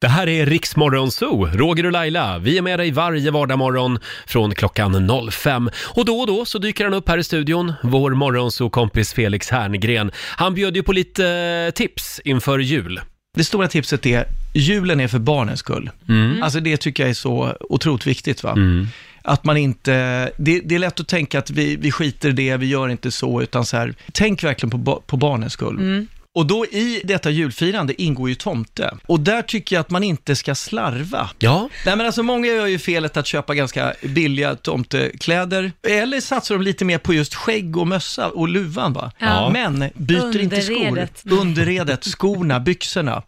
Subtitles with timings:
[0.00, 2.38] Det här är Riksmorgon Zoo, Roger och Laila.
[2.38, 5.70] Vi är med dig varje vardagsmorgon från klockan 05.
[5.84, 10.10] Och då och då så dyker han upp här i studion, vår morgonzoo-kompis Felix Herngren.
[10.36, 13.00] Han bjöd ju på lite eh, tips inför jul.
[13.36, 14.24] Det stora tipset är,
[14.54, 15.90] julen är för barnens skull.
[16.08, 16.42] Mm.
[16.42, 18.42] Alltså det tycker jag är så otroligt viktigt.
[18.42, 18.54] va?
[19.22, 19.92] Att man inte,
[20.36, 23.10] det, det är lätt att tänka att vi, vi skiter i det, vi gör inte
[23.10, 26.06] så, utan så här, tänk verkligen på, ba- på barnens skull.
[26.36, 28.94] Och då i detta julfirande ingår ju tomte.
[29.06, 31.30] Och där tycker jag att man inte ska slarva.
[31.38, 36.54] Ja, Nej men alltså många gör ju felet att köpa ganska billiga tomtekläder, eller satsar
[36.54, 39.12] de lite mer på just skägg och mössa och luvan va?
[39.18, 39.50] Ja.
[39.52, 40.74] Men byter inte skor.
[40.86, 41.22] Underredet.
[41.24, 43.22] Underredet, skorna, byxorna.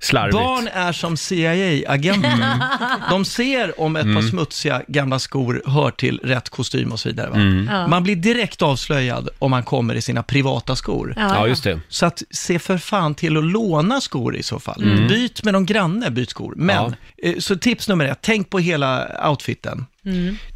[0.00, 0.32] slarvigt.
[0.34, 2.54] Barn är som CIA-agenter.
[3.10, 4.14] De ser om ett Mm.
[4.22, 7.30] par smutsiga gamla skor hör till rätt kostym och så vidare.
[7.30, 7.36] Va?
[7.36, 7.68] Mm.
[7.72, 7.86] Ja.
[7.88, 11.14] Man blir direkt avslöjad om man kommer i sina privata skor.
[11.16, 11.80] Ja, just det.
[11.88, 14.82] Så att se för fan till att låna skor i så fall.
[14.82, 15.08] Mm.
[15.08, 16.54] Byt med någon granne, byt skor.
[16.56, 19.86] Men, eh, så tips nummer ett, tänk på hela outfiten.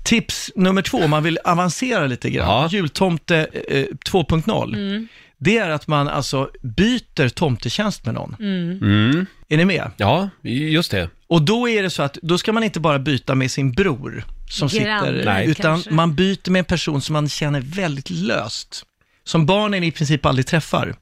[0.05, 2.69] Tips nummer två, om man vill avancera lite grann, Ja.
[2.71, 3.37] jultomte
[3.69, 5.07] eh, 2.0.
[5.39, 8.37] Det är att man alltså byter tomtetjänst med någon.
[8.41, 9.27] Mm.
[9.49, 9.91] Är ni med?
[9.97, 11.09] Ja, just det.
[11.27, 14.25] Och då är det så att, då ska man inte bara byta med sin bror
[14.51, 15.47] som Granne, sitter, Nej.
[15.51, 15.91] utan kanske.
[15.91, 18.83] man byter med en person som man känner väldigt löst.
[19.27, 20.95] Som barnen i princip aldrig träffar.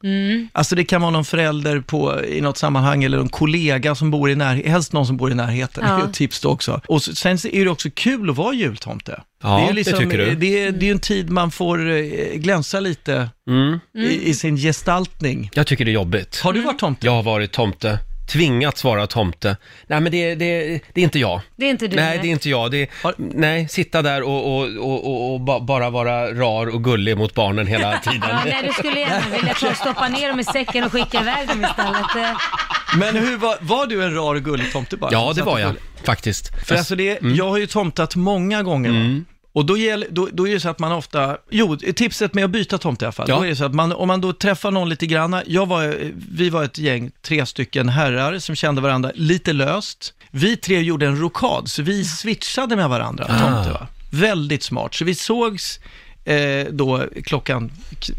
[0.52, 4.30] Alltså det kan vara någon förälder på, i något sammanhang eller en kollega som bor
[4.30, 5.96] i närheten, helst någon som bor i närheten, Ja.
[5.96, 6.80] det är ett tips då också.
[6.86, 9.20] Och så- sen är det också kul att vara jultomte.
[9.42, 10.34] Ja, det, är det tycker du.
[10.34, 13.80] Det är, det är en tid man får eh, glänsa lite Mm.
[13.98, 15.50] i, i sin gestaltning.
[15.54, 16.40] Jag tycker det är jobbigt.
[16.40, 17.06] Har du varit tomte?
[17.06, 17.98] Jag har varit tomte.
[18.26, 19.56] Tvingats vara tomte.
[19.86, 21.40] Nej, men det, det, det är inte jag.
[21.56, 21.96] Det är inte du.
[21.96, 22.70] Nej, det är inte jag.
[22.70, 26.66] Det är, Har- nej, sitta där och, och, och, och, och ba, bara vara rar
[26.74, 28.20] och gullig mot barnen hela tiden.
[28.28, 31.20] Ja, nej, du skulle gärna vilja ta och stoppa ner dem i säcken och skicka
[31.20, 32.16] iväg dem istället.
[32.16, 32.36] Eh,
[32.98, 35.12] Men hur var, var du en rar och gullig tomte bara?
[35.12, 36.66] Ja, det var jag faktiskt.
[36.66, 38.90] För alltså det, jag har ju tomtat många gånger.
[38.90, 39.24] va?
[39.54, 42.50] Och då, gäller, då, då är det så att man ofta, jo, tipset med att
[42.50, 43.36] byta tomte i alla fall, Ja.
[43.36, 45.96] då är det så att man, om man då träffar någon lite granna, jag var,
[46.32, 50.14] vi var ett gäng, tre stycken herrar som kände varandra lite löst.
[50.30, 53.38] Vi tre gjorde en rokad, så vi switchade med varandra, Ah.
[53.54, 53.86] tomte va.
[54.10, 55.80] Väldigt smart, så vi sågs
[56.24, 57.72] eh, då klockan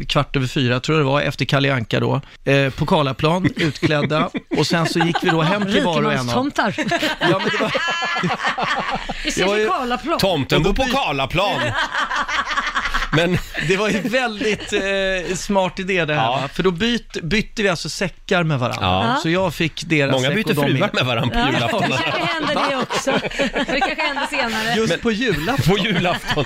[0.08, 4.30] kvart över fyra, tror jag det var, efter Kalle Anka då, eh, på Karlaplan, utklädda,
[4.58, 6.10] och sen så gick vi då hem till var och en av...
[6.12, 6.74] Rikemanstomtar.
[7.20, 7.72] Ja, men det var,
[9.24, 10.18] Vi ses i Karlaplan.
[10.18, 11.60] Tomten bor på Karlaplan.
[13.16, 13.38] Men,
[13.68, 16.30] Det var ju väldigt eh, smart idé det här, Ja.
[16.42, 16.48] va?
[16.54, 18.86] för då byt, bytte vi alltså säckar med varandra.
[18.86, 19.18] Ja.
[19.22, 20.88] Så jag fick deras många säck byter och de fruar min.
[20.92, 21.80] med varandra på Ja, det julafton.
[21.80, 23.10] kanske händer det också.
[23.72, 24.74] Det kanske händer senare.
[24.76, 25.76] Just på julafton.
[25.76, 26.44] På julafton.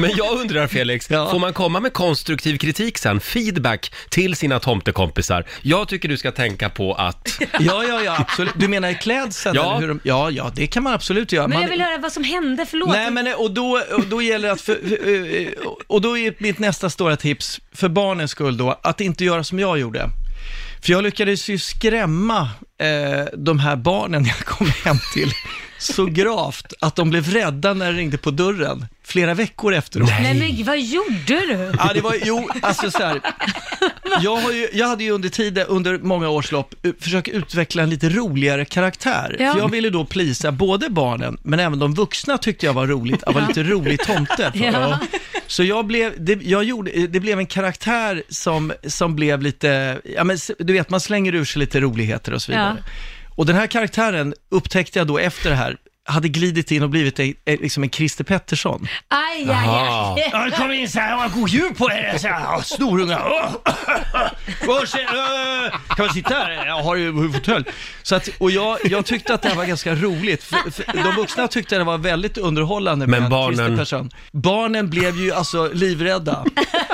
[0.00, 1.30] Men jag undrar Felix, Ja.
[1.30, 5.44] får man komma med konstruktiv kritik sen, feedback till sina tomtekompisar?
[5.62, 7.28] Jag tycker du ska tänka på att,
[7.60, 8.52] Ja, ja, ja, absolut.
[8.56, 9.54] Du menar i klädseln?
[9.56, 9.70] Ja.
[9.70, 11.48] Eller hur de, ja, ja, det kan man absolut göra.
[11.48, 12.88] Men man, jag vill höra vad som hände, förlåt.
[12.88, 14.72] Nej, men och då, och då gäller det att, för,
[15.08, 15.48] eh, eh,
[15.88, 19.58] och då är mitt nästa stora tips, för barnens skull då, att inte göra som
[19.58, 20.10] jag gjorde.
[20.82, 22.50] För jag lyckades ju skrämma
[22.80, 25.32] eh, de här barnen jag kom hem till
[25.78, 30.10] så gravt att de blev rädda när det ringde på dörren flera veckor efteråt.
[30.20, 31.72] Nej men vad gjorde du?
[31.78, 33.20] Ja, det var, jo, alltså så här.
[34.20, 37.90] Jag, har ju, jag hade ju under tiden, under många års lopp, försökt utveckla en
[37.90, 39.36] lite roligare karaktär.
[39.38, 39.52] Ja.
[39.52, 43.22] För jag ville då plisa både barnen, men även de vuxna tyckte jag var roligt,
[43.22, 44.52] att vara lite rolig tomte.
[44.58, 44.98] Ja.
[45.48, 50.24] Så jag blev, det, jag gjorde, det blev en karaktär som, som blev lite, ja
[50.24, 52.84] men du vet, man slänger ur sig lite roligheter och så vidare.
[53.36, 55.76] Och den här karaktären upptäckte jag då efter det här,
[56.08, 58.86] hade glidit in och blivit en, en- liksom en Christer Pettersson.
[59.08, 60.14] Aj, aj, Aha.
[60.16, 60.28] aj.
[60.32, 63.18] Ja, det kom in så här, god jul på er, så här, ja, snorunga.
[64.68, 65.08] Åh, se, äh,
[65.96, 66.66] Kan man sitta här?
[66.66, 67.64] Jag har ju fåtölj.
[68.02, 70.42] Så att, och jag, jag tyckte att det här var ganska roligt.
[70.44, 74.10] För, för de vuxna tyckte att det var väldigt underhållande Men med barnen- Christer Persson.
[74.32, 76.44] Barnen blev ju alltså livrädda.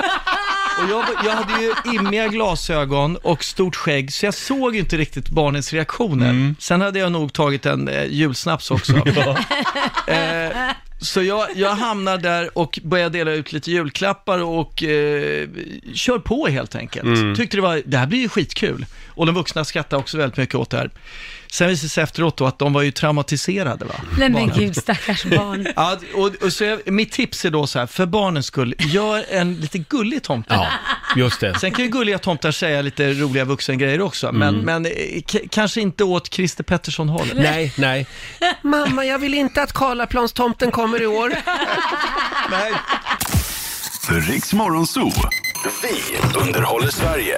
[0.77, 5.29] Och jag, jag hade ju immiga glasögon och stort skägg, så jag såg inte riktigt
[5.29, 6.55] barnens reaktioner.
[6.59, 8.93] Sen hade jag nog tagit en eh, julsnaps också.
[10.07, 15.47] eh, så jag, jag hamnar där och börjar dela ut lite julklappar och eh,
[15.93, 17.37] kör på helt enkelt.
[17.37, 18.85] Tyckte det var, det här blir ju skitkul.
[19.07, 20.89] Och de vuxna skrattade också väldigt mycket åt det här.
[21.51, 23.95] Sen visade det sig efteråt då att de var ju traumatiserade va?
[24.17, 25.67] Nej men gud, stackars barn.
[25.75, 29.25] Ja, och, och så jag, mitt tips är då så här, för barnens skull, gör
[29.29, 30.53] en lite gullig tomte.
[30.53, 30.67] ja,
[31.15, 31.59] just det.
[31.59, 34.91] Sen kan ju gulliga tomtar säga lite roliga vuxengrejer också, men, men eh,
[35.31, 37.37] k- kanske inte åt Christer Pettersson-hållet.
[37.37, 38.07] Nej, nej.
[38.61, 41.33] Mamma, jag vill inte att Karlaplanstomten kommer i år.
[42.51, 42.71] Nej.
[44.29, 45.11] Riks Morgonzoo.
[45.81, 47.35] Vi underhåller Sverige.